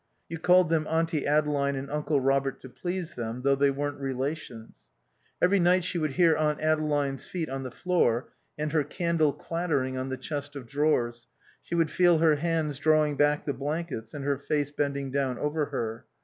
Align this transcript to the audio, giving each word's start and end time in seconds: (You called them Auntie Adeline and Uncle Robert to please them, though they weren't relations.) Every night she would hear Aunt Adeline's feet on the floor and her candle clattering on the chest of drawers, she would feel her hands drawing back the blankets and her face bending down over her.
(You 0.29 0.39
called 0.39 0.69
them 0.69 0.87
Auntie 0.89 1.27
Adeline 1.27 1.75
and 1.75 1.87
Uncle 1.91 2.19
Robert 2.19 2.59
to 2.61 2.69
please 2.69 3.13
them, 3.13 3.43
though 3.43 3.53
they 3.53 3.69
weren't 3.69 3.99
relations.) 3.99 4.85
Every 5.39 5.59
night 5.59 5.83
she 5.83 5.99
would 5.99 6.13
hear 6.13 6.35
Aunt 6.35 6.59
Adeline's 6.59 7.27
feet 7.27 7.51
on 7.51 7.61
the 7.61 7.69
floor 7.69 8.29
and 8.57 8.73
her 8.73 8.83
candle 8.83 9.31
clattering 9.31 9.97
on 9.97 10.09
the 10.09 10.17
chest 10.17 10.55
of 10.55 10.65
drawers, 10.65 11.27
she 11.61 11.75
would 11.75 11.91
feel 11.91 12.17
her 12.17 12.37
hands 12.37 12.79
drawing 12.79 13.15
back 13.15 13.45
the 13.45 13.53
blankets 13.53 14.15
and 14.15 14.25
her 14.25 14.39
face 14.39 14.71
bending 14.71 15.11
down 15.11 15.37
over 15.37 15.67
her. 15.67 16.07